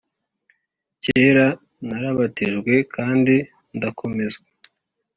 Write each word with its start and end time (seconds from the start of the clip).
kera 1.03 1.47
narabatijwe 1.87 2.73
kandi 2.95 3.35
ndakomezwa, 3.75 4.47